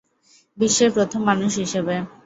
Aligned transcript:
বিশ্বের 0.57 0.89
প্রথম 0.91 1.21
মানুষ 1.29 1.51
হিসেবে। 1.57 1.95